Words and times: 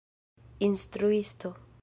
instruisto 0.67 1.53